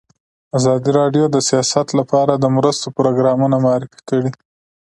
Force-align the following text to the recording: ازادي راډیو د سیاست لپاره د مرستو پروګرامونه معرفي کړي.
ازادي 0.57 0.91
راډیو 0.99 1.25
د 1.31 1.37
سیاست 1.49 1.87
لپاره 1.99 2.33
د 2.37 2.45
مرستو 2.57 2.87
پروګرامونه 2.97 3.55
معرفي 3.65 3.99
کړي. 4.09 4.31